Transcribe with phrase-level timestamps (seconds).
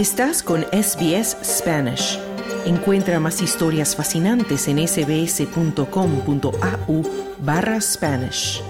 [0.00, 2.18] Estás con SBS Spanish.
[2.64, 5.82] Encuentra más historias fascinantes en sbs.com.au
[7.40, 8.62] barra Spanish.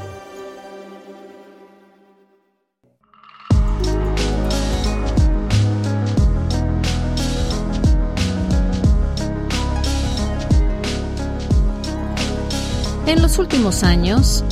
[13.06, 14.44] En los últimos años,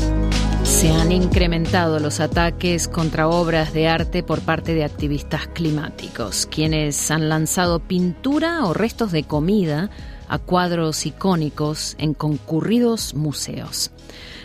[0.79, 7.11] se han incrementado los ataques contra obras de arte por parte de activistas climáticos, quienes
[7.11, 9.90] han lanzado pintura o restos de comida
[10.29, 13.90] a cuadros icónicos en concurridos museos.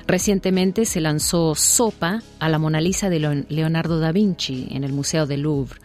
[0.08, 5.28] Recientemente se lanzó sopa a la Mona Lisa de Leonardo da Vinci en el Museo
[5.28, 5.80] del Louvre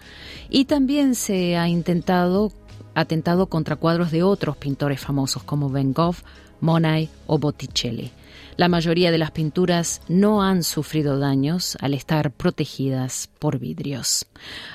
[0.48, 2.52] y también se ha intentado
[2.94, 6.16] atentado contra cuadros de otros pintores famosos como Van Gogh,
[6.62, 8.12] Monet o Botticelli.
[8.58, 14.26] La mayoría de las pinturas no han sufrido daños al estar protegidas por vidrios.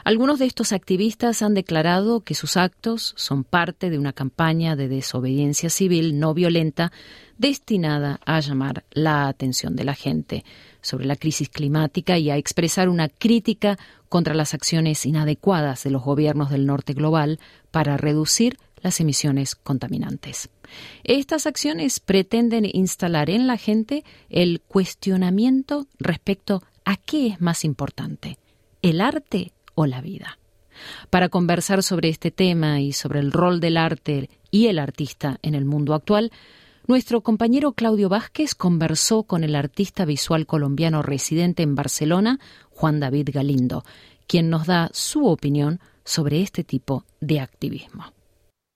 [0.06, 4.88] Algunos de estos activistas han declarado que sus actos son parte de una campaña de
[4.88, 6.94] desobediencia civil no violenta
[7.38, 10.45] destinada a llamar la atención de la gente
[10.81, 16.03] sobre la crisis climática y a expresar una crítica contra las acciones inadecuadas de los
[16.03, 17.38] gobiernos del norte global
[17.70, 20.50] para reducir las emisiones contaminantes.
[21.03, 28.38] Estas acciones pretenden instalar en la gente el cuestionamiento respecto a qué es más importante,
[28.81, 30.39] el arte o la vida.
[31.09, 35.56] Para conversar sobre este tema y sobre el rol del arte y el artista en
[35.56, 36.31] el mundo actual,
[36.88, 42.39] nuestro compañero Claudio Vázquez conversó con el artista visual colombiano residente en Barcelona,
[42.72, 43.86] Juan David Galindo,
[44.28, 48.11] quien nos da su opinión sobre este tipo de activismo.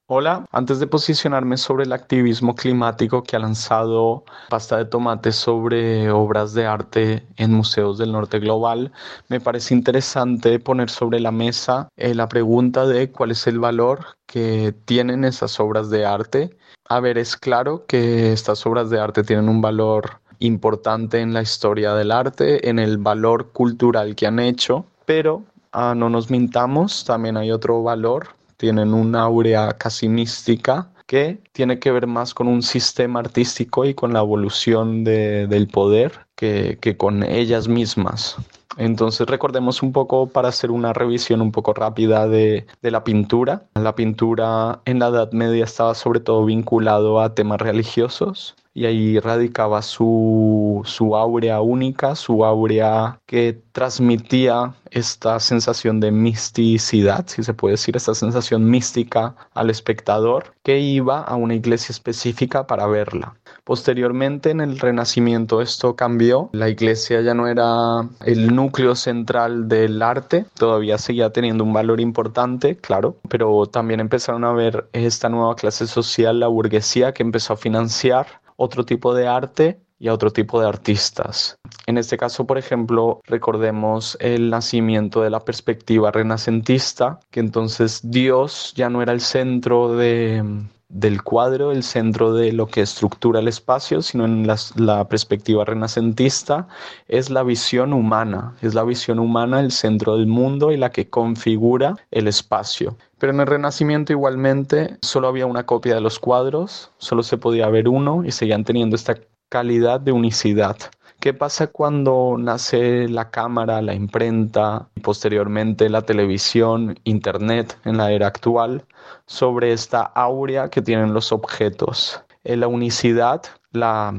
[0.10, 6.10] Hola, antes de posicionarme sobre el activismo climático que ha lanzado Pasta de Tomate sobre
[6.12, 8.94] obras de arte en museos del norte global,
[9.28, 14.16] me parece interesante poner sobre la mesa eh, la pregunta de cuál es el valor
[14.26, 16.58] que tienen esas obras de arte.
[16.88, 21.42] A ver, es claro que estas obras de arte tienen un valor importante en la
[21.42, 25.44] historia del arte, en el valor cultural que han hecho, pero
[25.74, 31.80] ah, no nos mintamos, también hay otro valor tienen una aurea casi mística que tiene
[31.80, 37.24] que ver más con un sistema artístico y con la evolución del poder que, con
[37.24, 38.36] ellas mismas.
[38.78, 43.64] Entonces recordemos un poco para hacer una revisión un poco rápida de, de, la pintura.
[43.74, 49.20] La pintura en la Edad Media estaba sobre todo vinculado a temas religiosos y ahí
[49.20, 57.56] radicaba su, su áurea única, su áurea que transmitía esta sensación de misticidad, si se
[57.56, 63.34] puede decir, esta sensación mística al espectador que iba a una iglesia específica para verla.
[63.64, 66.52] Posteriormente, en el Renacimiento, esto cambió.
[66.54, 72.00] La iglesia ya no era el núcleo central del arte, todavía seguía teniendo un valor
[72.00, 77.54] importante, claro, pero también empezaron a ver esta nueva clase social, la burguesía, que empezó
[77.54, 78.28] a financiar
[78.58, 81.58] otro tipo de arte y a otro tipo de artistas.
[81.88, 88.74] En este caso, por ejemplo, recordemos el nacimiento de la perspectiva renacentista, que entonces Dios
[88.76, 90.44] ya no era el centro de,
[90.90, 96.68] del cuadro, el centro de lo que estructura el espacio, sino en la, perspectiva renacentista
[97.08, 101.10] es la visión humana, es la visión humana el centro del mundo y la que
[101.10, 102.98] configura el espacio.
[103.20, 107.68] Pero en el Renacimiento igualmente solo había una copia de los cuadros, solo se podía
[107.70, 109.18] ver uno y seguían teniendo esta
[109.50, 110.78] calidad de unicidad.
[111.20, 118.12] ¿Qué pasa cuando nace la cámara, la imprenta y posteriormente la televisión, internet en la
[118.12, 118.86] era actual
[119.26, 122.24] sobre esta aurea que tienen los objetos?
[122.44, 123.42] Eh, la unicidad,
[123.72, 124.14] la,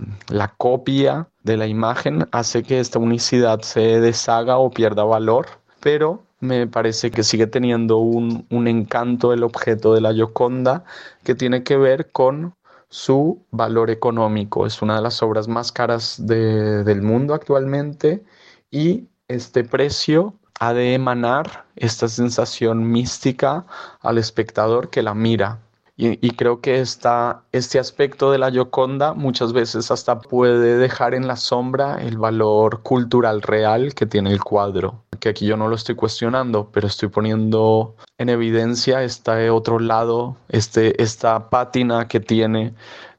[0.57, 5.47] copia de la imagen hace que esta unicidad se deshaga o pierda valor,
[5.81, 10.85] pero me parece que sigue teniendo un, un, encanto el objeto de la Gioconda
[11.25, 12.55] que tiene que ver con
[12.89, 14.67] su valor económico.
[14.67, 18.25] Es una de las obras más caras del mundo actualmente
[18.71, 23.67] y este precio ha de emanar esta sensación mística
[24.01, 25.61] al espectador que la mira.
[26.01, 31.27] Y, creo que esta, este aspecto de la Gioconda muchas veces hasta puede dejar en
[31.27, 35.03] la sombra el valor cultural real que tiene el cuadro.
[35.19, 40.37] Que aquí yo no lo estoy cuestionando, pero estoy poniendo en evidencia este otro lado,
[40.49, 42.75] este, esta pátina que tiene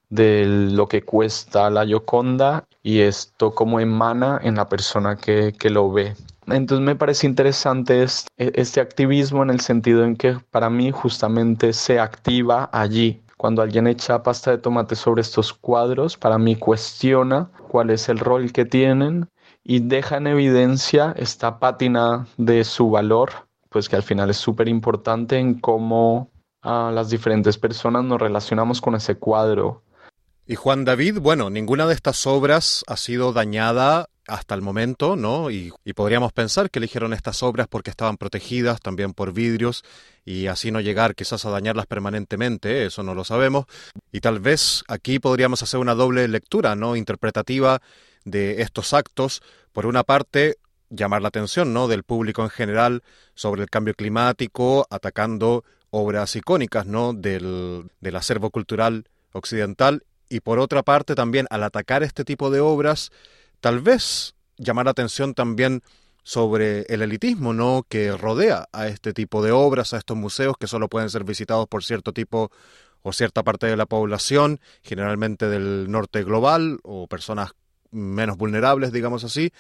[0.08, 5.70] de lo que cuesta la Gioconda y esto como emana en la persona que, que
[5.70, 6.16] lo ve.
[6.52, 8.08] Entonces me parece interesante e,
[8.38, 13.22] este, activismo en el sentido en que para mí justamente se activa allí.
[13.38, 18.20] Cuando alguien echa pasta de tomate sobre estos cuadros, para mí cuestiona cuál es el
[18.20, 19.30] rol que tienen
[19.64, 24.68] y deja en evidencia esta pátina de su valor pues que al final es súper
[24.68, 26.32] importante en cómo
[26.62, 29.84] a las diferentes personas nos relacionamos con ese cuadro.
[30.46, 35.52] Y Juan David, bueno, ninguna de estas obras ha sido dañada hasta el momento, ¿no?
[35.52, 39.84] Y, podríamos pensar que eligieron estas obras porque estaban protegidas también por vidrios
[40.24, 43.66] y así no llegar quizás a dañarlas permanentemente, eso no lo sabemos.
[44.12, 46.96] Y tal vez aquí podríamos hacer una doble lectura, ¿no?
[46.96, 47.82] Interpretativa
[48.24, 49.42] de estos actos.
[49.74, 50.58] Por una parte,
[50.90, 51.88] llamar la atención, ¿no?
[51.88, 53.04] Del público en general
[53.34, 57.14] sobre el cambio climático, atacando obras icónicas, ¿no?
[57.14, 60.04] Del, del acervo cultural occidental.
[60.30, 63.12] Y por otra parte, también al atacar este tipo de obras,
[63.60, 65.82] tal vez llamar la atención también
[66.24, 67.86] sobre el elitismo ¿no?
[67.88, 71.68] que rodea a este tipo de obras, a estos museos que solo pueden ser visitados
[71.68, 72.52] por cierto tipo
[73.02, 77.52] o cierta parte de la población, generalmente del norte global o personas
[77.92, 79.52] menos vulnerables, digamos así.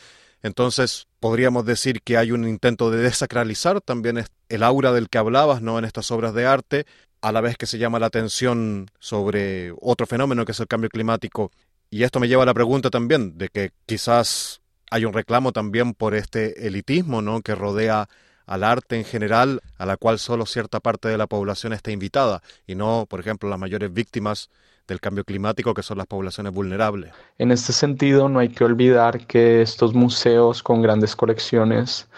[0.41, 5.61] Entonces, podríamos decir que hay un intento de desacralizar también el aura del que hablabas,
[5.61, 5.79] ¿no?
[5.79, 6.85] En estas obras de arte,
[7.21, 10.89] a la vez que se llama la atención sobre otro fenómeno que es el cambio
[10.89, 11.51] climático
[11.89, 15.93] y esto me lleva a la pregunta también de que quizás hay un reclamo también
[15.93, 17.41] por este elitismo ¿no?
[17.41, 18.07] que rodea
[18.45, 22.41] al arte en general, a la cual solo cierta parte de la población está invitada,
[22.65, 24.49] y no, por ejemplo, las mayores víctimas
[24.87, 27.11] del cambio climático, que son las poblaciones vulnerables.
[27.37, 32.09] En este sentido, no hay que olvidar que estos museos con grandes colecciones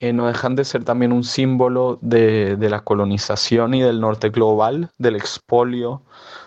[0.00, 4.30] eh, no dejan de ser también un símbolo de, de la colonización y del norte
[4.30, 6.02] global, del expolio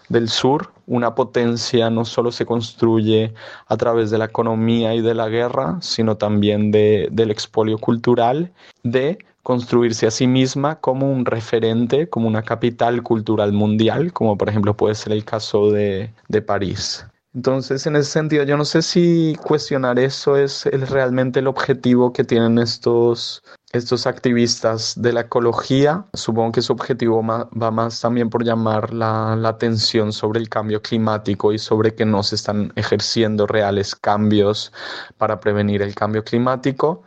[0.10, 3.34] del sur, una potencia no solo se construye
[3.68, 8.52] a través de la economía y de la guerra, sino también de, del expolio cultural,
[8.84, 14.50] de construirse a sí misma como un referente, como una capital cultural mundial, como por
[14.50, 17.06] ejemplo puede ser el caso de, de París.
[17.36, 22.24] Entonces, en ese sentido, yo no sé si cuestionar eso es, realmente el objetivo que
[22.24, 26.08] tienen estos, estos activistas de la ecología.
[26.14, 30.82] Supongo que su objetivo va más también por llamar la, la, atención sobre el cambio
[30.82, 34.74] climático y sobre que no se están ejerciendo reales cambios
[35.18, 37.04] para prevenir el cambio climático.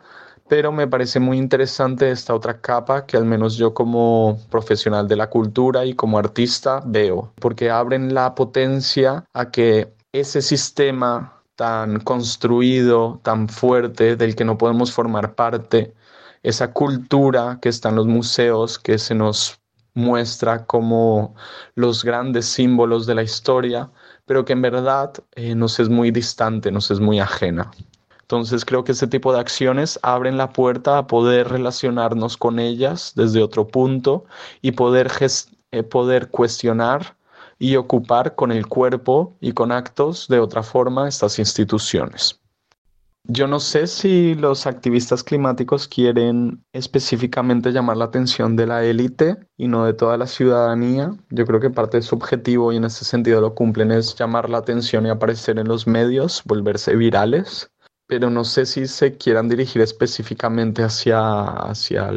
[0.47, 5.15] Pero me parece muy interesante esta otra capa que al menos yo como profesional de
[5.17, 11.99] la cultura y como artista veo, porque abren la potencia a que ese sistema tan
[11.99, 15.93] construido, tan fuerte, del que no podemos formar parte,
[16.43, 19.59] esa cultura que está en los museos, que se nos
[19.95, 21.35] muestra como
[21.75, 23.91] los grandes símbolos de la historia,
[24.25, 27.71] pero que en verdad eh, nos es muy distante, nos es muy ajena.
[28.21, 33.13] Entonces creo que ese tipo de acciones abren la puerta a poder relacionarnos con ellas
[33.15, 34.25] desde otro punto
[34.61, 35.11] y poder,
[35.71, 37.15] eh, poder cuestionar
[37.59, 42.39] y ocupar con el cuerpo y con actos de otra forma estas instituciones.
[43.25, 49.37] Yo no sé si los activistas climáticos quieren específicamente llamar la atención de la élite
[49.55, 51.15] y no de toda la ciudadanía.
[51.29, 54.49] Yo creo que parte de su objetivo y en ese sentido lo cumplen es llamar
[54.49, 57.71] la atención y aparecer en los medios, volverse virales,
[58.07, 62.11] pero no sé si se quieran dirigir específicamente hacia, hacia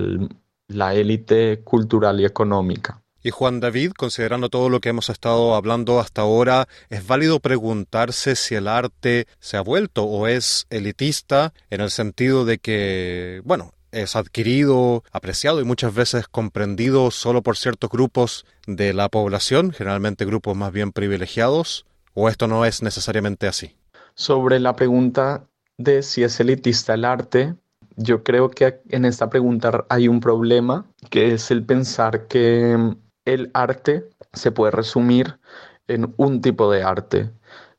[0.66, 3.00] la élite cultural y económica.
[3.26, 8.36] Y Juan David, considerando todo lo que hemos estado hablando hasta ahora, ¿es válido preguntarse
[8.36, 13.72] si el arte se ha vuelto o es elitista en el sentido de que, bueno,
[13.90, 20.24] es adquirido, apreciado y muchas veces comprendido solo por ciertos grupos de la población, generalmente
[20.24, 21.84] grupos más bien privilegiados,
[22.14, 23.74] o esto no es necesariamente así?
[24.14, 25.48] Sobre la pregunta
[25.78, 27.56] de si es elitista el arte,
[27.96, 32.94] yo creo que en esta pregunta hay un problema, que es el pensar que
[33.26, 35.38] el arte se puede resumir
[35.88, 37.30] en un tipo de arte.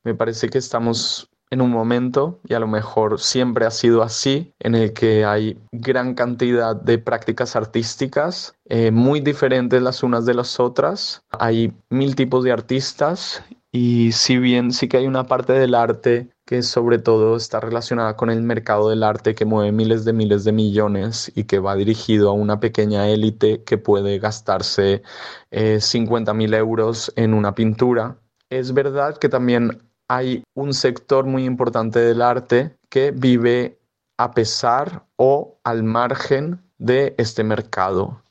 [0.04, 4.54] Me parece que estamos en un momento, y a lo mejor siempre ha sido así,
[4.60, 10.34] en el que hay gran cantidad de prácticas artísticas eh, muy diferentes las unas de
[10.34, 11.22] las otras.
[11.32, 16.30] Hay mil tipos de artistas y si bien sí que hay una parte del arte
[16.48, 20.46] que sobre todo está relacionada con el mercado del arte que mueve miles de miles
[20.46, 25.04] de millones y que va dirigido a una pequeña élite que puede gastarse
[25.52, 28.16] 50 eh, mil euros en una pintura.
[28.50, 33.78] Es verdad que también hay un sector muy importante del arte que vive
[34.18, 38.24] a pesar o al margen de este mercado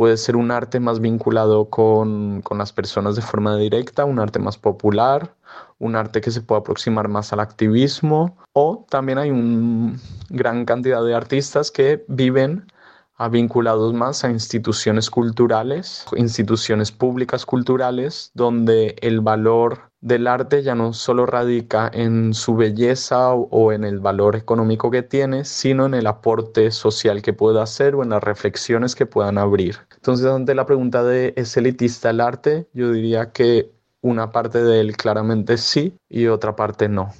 [0.00, 4.56] puede ser un arte más vinculado con, las personas de forma directa, un arte más
[4.56, 5.34] popular,
[5.78, 9.98] un arte que se puede aproximar más al activismo, o también hay una
[10.30, 12.64] gran cantidad de artistas que viven
[13.28, 20.94] vinculados más a instituciones culturales, instituciones públicas culturales, donde el valor del arte ya no
[20.94, 26.06] solo radica en su belleza o, en el valor económico que tiene, sino en el
[26.06, 29.76] aporte social que pueda hacer o en las reflexiones que puedan abrir.
[30.00, 32.66] Entonces, ante la pregunta de ¿es elitista el arte?
[32.72, 37.12] Yo diría que una parte de él claramente sí y otra parte no.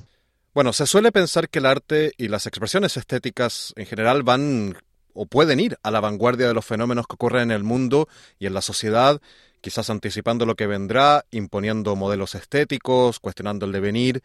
[0.54, 4.76] Bueno, se suele pensar que el arte y las expresiones estéticas en general van
[5.12, 8.08] o pueden ir a la vanguardia de los fenómenos que ocurren en el mundo
[8.38, 9.20] y en la sociedad,
[9.60, 14.22] quizás anticipando lo que vendrá, imponiendo modelos estéticos, cuestionando el devenir.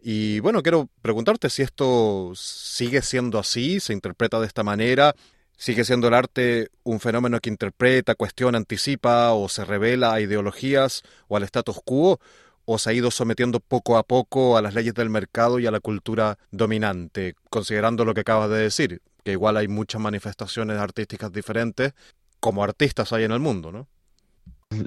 [0.00, 5.16] Y bueno, quiero preguntarte si esto sigue siendo así, se interpreta de esta manera,
[5.56, 11.02] sigue siendo el arte un fenómeno que interpreta, cuestiona, anticipa o se revela a ideologías
[11.28, 12.20] o al status quo,
[12.64, 15.70] o se ha ido sometiendo poco a poco a las leyes del mercado y a
[15.70, 21.32] la cultura dominante, considerando lo que acabas de decir, que igual hay muchas manifestaciones artísticas
[21.32, 21.94] diferentes,
[22.40, 23.86] como artistas hay en el mundo, ¿no?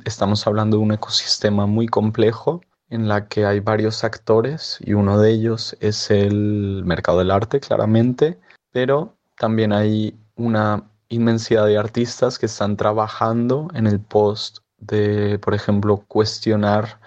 [0.05, 5.19] Estamos hablando de un ecosistema muy complejo en la que hay varios actores y uno
[5.19, 8.39] de ellos es el mercado del arte, claramente,
[8.71, 15.53] pero también hay una inmensidad de artistas que están trabajando en el post de, por
[15.53, 16.99] ejemplo, cuestionar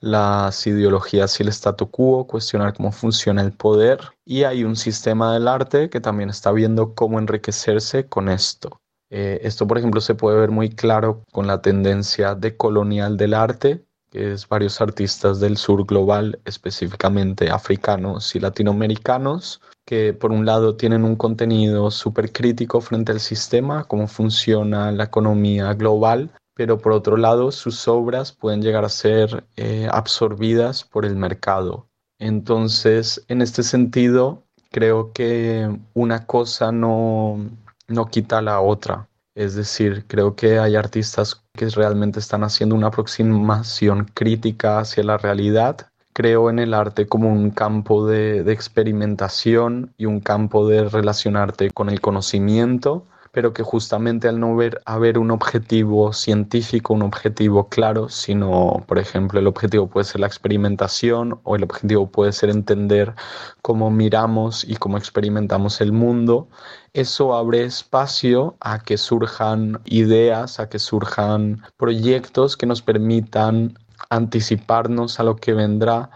[0.00, 5.34] las ideologías y el statu quo, cuestionar cómo funciona el poder y hay un sistema
[5.34, 8.80] del arte que también está viendo cómo enriquecerse con esto.
[9.10, 13.84] Eh, esto, por ejemplo, se puede ver muy claro con la tendencia decolonial del arte,
[14.12, 21.04] es varios artistas del sur global, específicamente africanos y latinoamericanos, que por un lado tienen
[21.04, 27.16] un contenido súper crítico frente al sistema, cómo funciona la economía global, pero por otro
[27.16, 31.86] lado sus obras pueden llegar a ser eh, absorbidas por el mercado.
[32.18, 37.50] Entonces, en este sentido, creo que una cosa no,
[37.88, 39.08] no quita la otra.
[39.36, 45.18] Es decir, creo que hay artistas que realmente están haciendo una aproximación crítica hacia la
[45.18, 45.88] realidad.
[46.14, 51.70] Creo en el arte como un campo de, de experimentación y un campo de relacionarte
[51.70, 57.68] con el conocimiento pero que justamente al no ver, haber un objetivo científico, un objetivo
[57.68, 62.48] claro, sino, por ejemplo, el objetivo puede ser la experimentación o el objetivo puede ser
[62.48, 63.14] entender
[63.60, 66.48] cómo miramos y cómo experimentamos el mundo,
[66.94, 73.78] eso abre espacio a que surjan ideas, a que surjan proyectos que nos permitan
[74.08, 76.08] anticiparnos a lo que vendrá,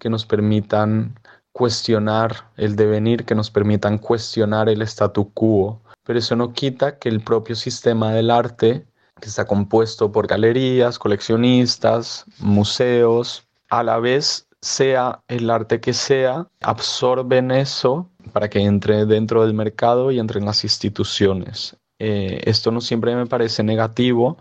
[0.00, 1.20] que nos permitan
[1.52, 7.08] cuestionar el devenir, que nos permitan cuestionar el statu quo pero eso no quita que
[7.08, 8.86] el propio sistema del arte,
[9.20, 16.48] que está compuesto por galerías, coleccionistas, museos, a la vez sea el arte que sea,
[16.62, 21.76] absorben eso para que entre dentro del mercado y entre en las instituciones.
[21.98, 24.38] Eh, esto no siempre me parece negativo,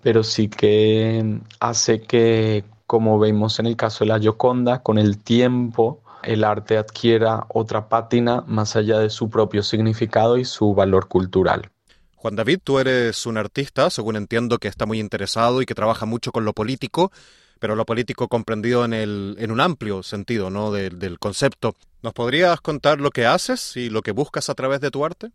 [0.00, 5.18] pero sí que hace que, como vemos en el caso de la Gioconda, con el
[5.18, 11.08] tiempo el arte adquiera otra pátina más allá de su propio significado y su valor
[11.08, 11.70] cultural.
[12.16, 16.06] Juan David, tú eres un artista, según entiendo que está muy interesado y que trabaja
[16.06, 17.12] mucho con lo político,
[17.60, 20.72] pero lo político comprendido en, el, en un amplio sentido ¿no?
[20.72, 21.74] del concepto.
[22.02, 25.30] ¿Nos podrías contar lo que haces y lo que buscas a través de tu arte?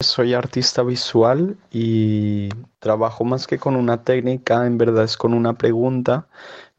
[0.00, 5.54] Soy artista visual y trabajo más que con una técnica, en verdad es con una
[5.54, 6.28] pregunta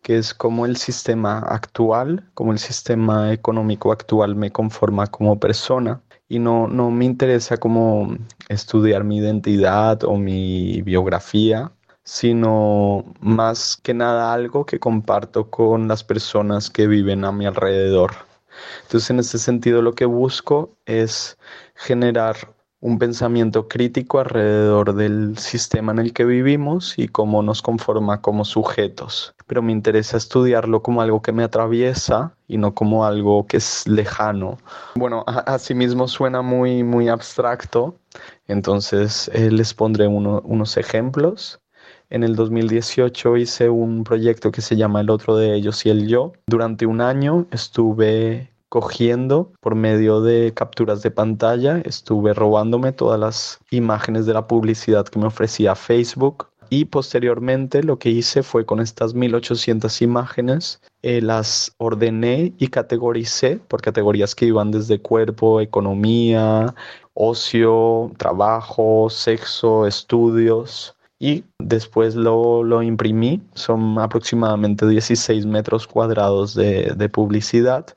[0.02, 6.02] que es como el sistema actual, como el sistema económico actual me conforma como persona
[6.28, 8.16] y no, no me interesa como
[8.50, 11.72] estudiar mi identidad o mi biografía,
[12.04, 18.12] sino más que nada algo que comparto con las personas que viven a mi alrededor.
[18.84, 21.38] Entonces, en este sentido, lo que busco es
[21.76, 28.22] generar un pensamiento crítico alrededor del sistema en el que vivimos y cómo nos conforma
[28.22, 29.34] como sujetos.
[29.48, 33.88] Pero me interesa estudiarlo como algo que me atraviesa y no como algo que es
[33.88, 34.58] lejano.
[34.96, 37.96] Bueno, asimismo suena muy, muy abstracto,
[38.48, 41.60] entonces eh, les pondré unos ejemplos.
[42.12, 46.08] En el 2018 hice un proyecto que se llama El otro de ellos y el
[46.08, 46.32] yo.
[46.48, 53.60] Durante un año estuve cogiendo por medio de capturas de pantalla, estuve robándome todas las
[53.72, 56.48] imágenes de la publicidad que me ofrecía Facebook.
[56.72, 63.60] Y posteriormente lo que hice fue con estas 1800 imágenes eh, las ordené y categoricé
[63.68, 66.76] por categorías que iban desde cuerpo, economía,
[67.16, 70.96] ocio, trabajo, sexo, estudios.
[71.18, 73.42] Y después lo, lo, imprimí.
[73.56, 77.88] Son aproximadamente 16 metros cuadrados de, de publicidad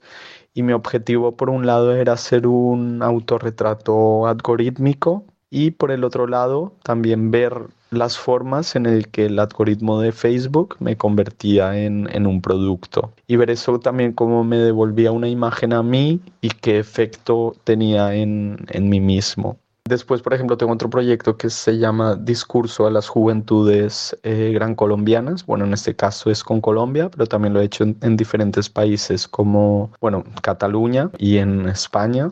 [0.54, 6.26] y mi objetivo por un lado era hacer un autorretrato algorítmico y por el otro
[6.26, 12.08] lado también ver las formas en el que el algoritmo de Facebook me convertía en,
[12.10, 16.48] en, un producto y ver eso también cómo me devolvía una imagen a mí y
[16.48, 19.58] qué efecto tenía en, en mí mismo.
[19.84, 24.76] Después, por ejemplo, tengo otro proyecto que se llama Discurso a las Juventudes eh, Gran
[24.76, 25.44] Colombianas.
[25.44, 28.70] Bueno, en este caso es con Colombia, pero también lo he hecho en, en diferentes
[28.70, 32.30] países como, bueno, Cataluña y en España.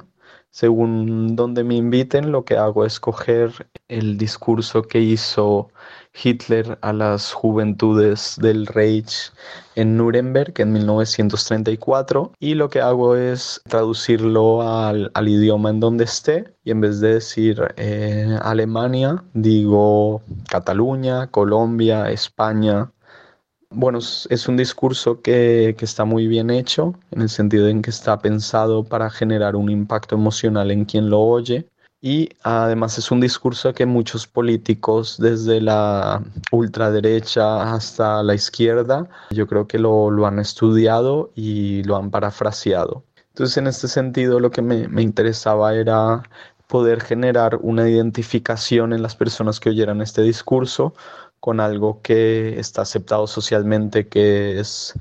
[0.50, 5.70] Según donde me inviten, lo que hago es coger el discurso que hizo
[6.12, 9.32] Hitler a las juventudes del Reich
[9.76, 16.54] en Nuremberg en 1934 y lo que hago es traducirlo al, idioma en donde esté
[16.64, 22.90] y en vez de decir eh, Alemania digo Cataluña, Colombia, España,
[23.72, 27.90] bueno, es un discurso que, que, está muy bien hecho, en el sentido en que
[27.90, 31.68] está pensado para generar un impacto emocional en quien lo oye.
[32.02, 39.46] Y además es un discurso que muchos políticos, desde la ultraderecha hasta la izquierda, yo
[39.46, 43.04] creo que lo, lo han estudiado y lo han parafraseado.
[43.28, 46.22] Entonces, en este sentido, lo que me, me interesaba era
[46.70, 50.94] poder generar una identificación en las personas que oyeran este discurso
[51.40, 54.94] con algo que está aceptado socialmente, que, es,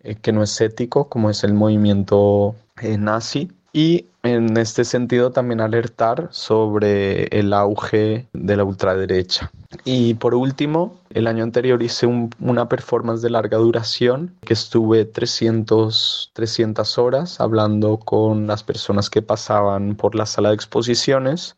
[0.00, 3.50] eh, que no es ético, como es el movimiento eh, nazi.
[3.72, 9.52] Y en este sentido también alertar sobre el auge de la ultraderecha.
[9.84, 16.30] Y por último, el año anterior hice una performance de larga duración que estuve 300,
[16.32, 21.56] 300 horas hablando con las personas que pasaban por la sala de exposiciones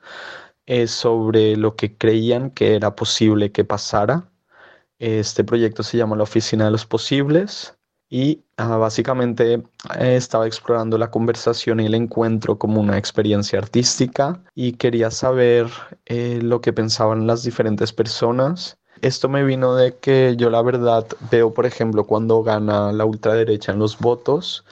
[0.66, 4.28] es sobre lo que creían que era posible que pasara.
[4.98, 7.78] Este proyecto se llama La Oficina de los Posibles
[8.10, 14.42] y ah, básicamente eh, estaba explorando la conversación y el encuentro como una experiencia artística
[14.54, 15.68] y quería saber
[16.06, 18.78] eh, lo que pensaban las diferentes personas.
[19.02, 23.72] Esto me vino de que yo la verdad veo, por ejemplo, cuando gana la ultraderecha
[23.72, 24.64] en los votos,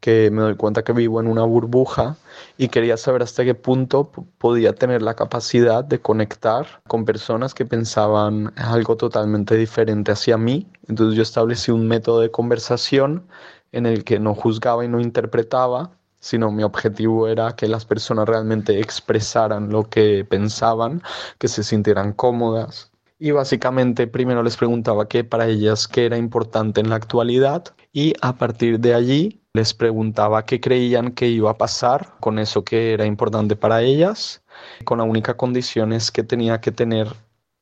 [0.00, 2.16] que me doy cuenta que vivo en una burbuja
[2.56, 7.66] y quería saber hasta qué punto podía tener la capacidad de conectar con personas que
[7.66, 10.66] pensaban algo totalmente diferente hacia mí.
[10.88, 13.26] Entonces yo establecí un método de conversación
[13.72, 18.28] en el que no juzgaba y no interpretaba, sino mi objetivo era que las personas
[18.28, 21.02] realmente expresaran lo que pensaban,
[21.38, 22.90] que se sintieran cómodas.
[23.20, 27.64] Y básicamente primero les preguntaba qué para ellas qué era importante en la actualidad.
[27.92, 32.64] Y a partir de allí les preguntaba qué creían que iba a pasar con eso
[32.64, 34.42] que era importante para ellas,
[34.84, 37.08] con la única condición es que tenía que tener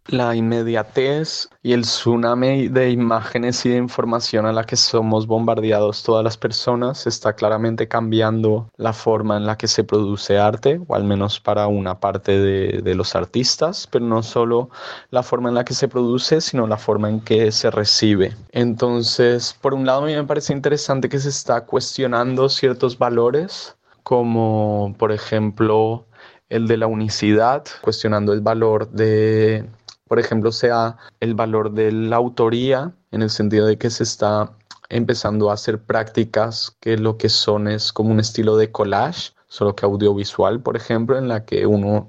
[0.09, 6.03] La inmediatez y el tsunami de imágenes y de información a la que somos bombardeados
[6.03, 10.95] todas las personas está claramente cambiando la forma en la que se produce arte, o
[10.95, 14.71] al menos para una parte de, de, los artistas, pero no solo
[15.11, 18.37] la forma en la que se produce, sino la forma en que se recibe.
[18.53, 23.77] Entonces, por un lado, a mí me parece interesante que se está cuestionando ciertos valores,
[24.03, 26.07] como por ejemplo
[26.49, 29.69] el de la unicidad, cuestionando el valor de
[30.09, 34.53] por ejemplo, sea el valor de la autoría, en el sentido de que se está
[34.88, 39.75] empezando a hacer prácticas que lo que son es como un estilo de collage, solo
[39.75, 42.09] que audiovisual, por ejemplo, en la que uno,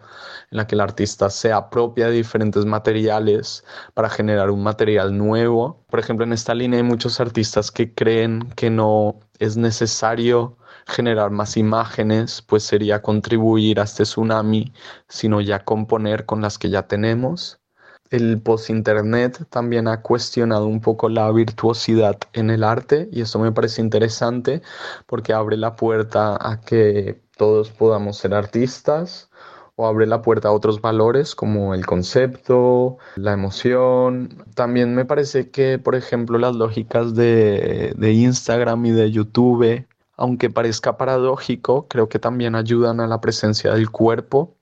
[0.52, 5.84] en la que el artista se apropia de diferentes materiales para generar un material nuevo.
[5.90, 10.58] Por ejemplo, en esta línea hay muchos artistas que creen que no es necesario
[10.88, 14.74] generar más imágenes, pues sería contribuir a este tsunami,
[15.08, 17.60] sino ya componer con las que ya tenemos
[18.10, 23.52] el post-internet también ha cuestionado un poco la virtuosidad en el arte y esto me
[23.52, 24.62] parece interesante
[25.06, 29.30] porque abre la puerta a que todos podamos ser artistas
[29.76, 34.44] o abre la puerta a otros valores como el concepto, la emoción.
[34.56, 39.86] También me parece que, por ejemplo, las lógicas de, de Instagram y de YouTube,
[40.18, 44.57] aunque parezca paradójico, creo que también ayudan a la presencia del cuerpo.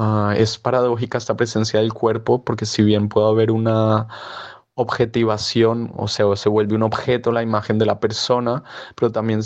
[0.00, 4.06] Ah, es paradójica esta presencia del cuerpo porque si bien puede haber una
[4.74, 8.62] objetivación, o sea, se vuelve un objeto la imagen de la persona,
[8.94, 9.40] pero también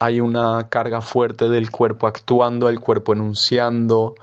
[0.00, 4.14] hay una carga fuerte del cuerpo actuando, el cuerpo enunciando,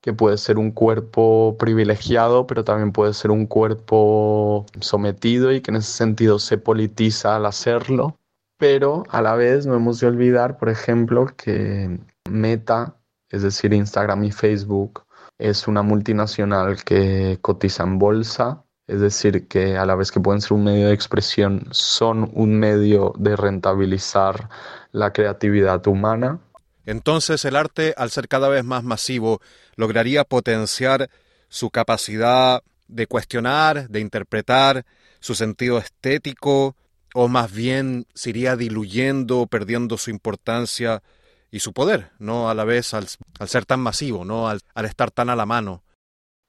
[0.00, 5.70] que puede ser un cuerpo privilegiado, pero también puede ser un cuerpo sometido y que
[5.70, 8.16] en ese sentido se politiza al hacerlo.
[8.58, 12.96] Pero a la vez no hemos de olvidar, por ejemplo, que Meta,
[13.30, 15.04] es decir, Instagram y Facebook,
[15.38, 20.40] es una multinacional que cotiza en bolsa, es decir, que a la vez que pueden
[20.40, 24.48] ser un medio de expresión, son un medio de rentabilizar
[24.92, 26.40] la creatividad humana.
[26.86, 29.40] Entonces el arte, al ser cada vez más masivo,
[29.76, 31.10] lograría potenciar
[31.48, 34.86] su capacidad de cuestionar, de interpretar,
[35.20, 36.76] su sentido estético,
[37.14, 41.02] o más bien se iría diluyendo, perdiendo su importancia
[41.50, 42.48] y su poder, ¿no?
[42.48, 43.06] A la vez al,
[43.46, 44.48] ser tan masivo, ¿no?
[44.48, 45.82] Al, al estar tan a la mano.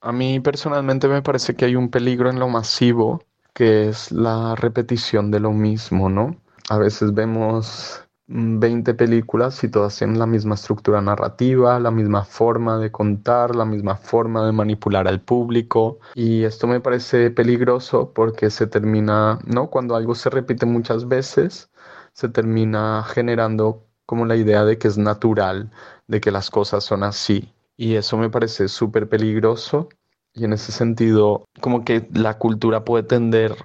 [0.01, 4.55] A mí personalmente me parece que hay un peligro en lo masivo, que es la
[4.55, 6.37] repetición de lo mismo, ¿no?
[6.69, 12.77] A veces vemos 20 películas y todas tienen la misma estructura narrativa, la misma forma
[12.77, 15.99] de contar, la misma forma de manipular al público.
[16.13, 19.69] Y esto me parece peligroso porque se termina, ¿no?
[19.71, 21.71] Cuando algo se repite muchas veces,
[22.13, 25.69] se termina generando como la idea de que es natural,
[26.07, 27.53] de que las cosas son así.
[27.77, 29.87] Y eso me parece súper peligroso.
[30.33, 33.55] Y en ese sentido, como que la cultura puede tender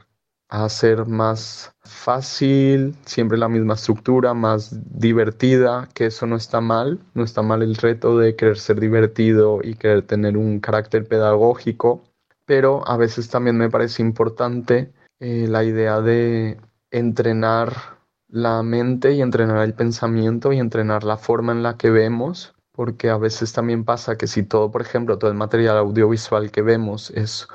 [0.51, 7.01] a ser más fácil, siempre la misma estructura, más divertida, que eso no está mal,
[7.15, 12.05] no está mal el reto de querer ser divertido y querer tener un carácter pedagógico,
[12.45, 16.59] pero a veces también me parece importante eh, la idea de
[16.91, 17.95] entrenar
[18.29, 23.11] la mente y entrenar el pensamiento y entrenar la forma en la que vemos, porque
[23.11, 27.11] a veces también pasa que si todo, por ejemplo, todo el material audiovisual que vemos
[27.11, 27.47] es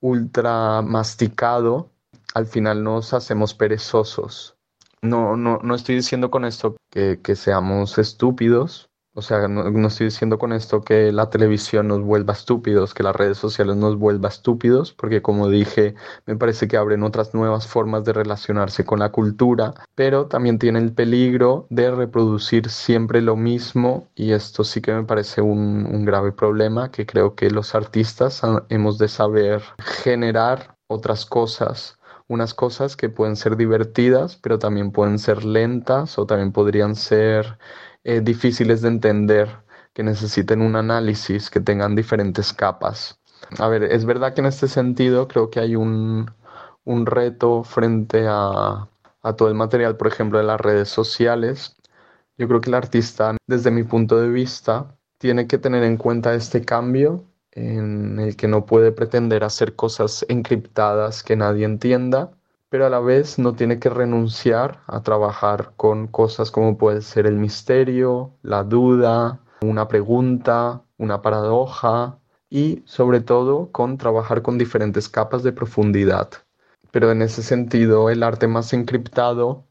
[0.00, 1.90] ultra masticado,
[2.34, 4.56] al final nos hacemos perezosos.
[5.02, 10.06] No, no, no estoy diciendo con esto que, que seamos estúpidos, o sea, no, estoy
[10.08, 14.28] diciendo con esto que la televisión nos vuelva estúpidos, que las redes sociales nos vuelva
[14.28, 15.94] estúpidos, porque como dije,
[16.26, 20.80] me parece que abren otras nuevas formas de relacionarse con la cultura, pero también tiene
[20.80, 26.04] el peligro de reproducir siempre lo mismo y esto sí que me parece un, un
[26.04, 31.98] grave problema que creo que los artistas hemos de saber generar otras cosas
[32.28, 37.56] unas cosas que pueden ser divertidas, pero también pueden ser lentas o también podrían ser
[38.06, 39.48] eh, difíciles de entender,
[39.92, 43.18] que necesiten un análisis, que tengan diferentes capas.
[43.58, 46.30] A ver, es verdad que en este sentido creo que hay un,
[46.84, 48.88] un reto frente a,
[49.22, 51.74] a todo el material, por ejemplo, de las redes sociales.
[52.38, 56.34] Yo creo que el artista, desde mi punto de vista, tiene que tener en cuenta
[56.34, 62.35] este cambio en el que no puede pretender hacer cosas encriptadas que nadie entienda,
[62.68, 67.26] pero a la vez no tiene que renunciar a trabajar con cosas como puede ser
[67.26, 72.18] el misterio, la duda, una pregunta, una paradoja
[72.50, 76.30] y sobre todo con trabajar con diferentes capas de profundidad.
[76.90, 79.64] Pero en ese sentido el arte más encriptado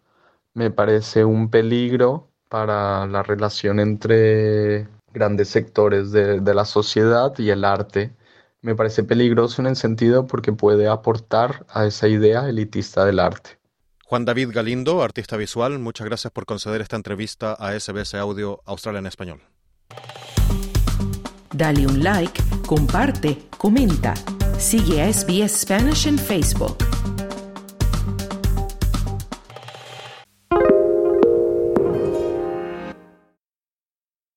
[0.54, 7.50] me parece un peligro para la relación entre grandes sectores de, de, la sociedad y
[7.50, 8.16] el arte.
[8.66, 13.60] Me parece peligroso en el sentido porque puede aportar a esa idea elitista del arte.
[14.06, 18.98] Juan David Galindo, artista visual, muchas gracias por conceder esta entrevista a SBS Audio Australia
[18.98, 19.42] en Español.
[21.54, 24.16] Dale un like, comparte, comenta.
[24.58, 26.76] Sigue a SBS Spanish en Facebook.